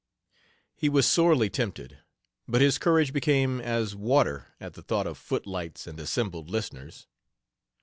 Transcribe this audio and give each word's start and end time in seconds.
He 0.75 0.89
was 0.89 1.05
sorely 1.05 1.47
tempted, 1.51 1.99
but 2.47 2.59
his 2.59 2.79
courage 2.79 3.13
became 3.13 3.61
as 3.61 3.95
water 3.95 4.47
at 4.59 4.73
the 4.73 4.81
thought 4.81 5.05
of 5.05 5.15
footlights 5.15 5.85
and 5.85 5.99
assembled 5.99 6.49
listeners. 6.49 7.05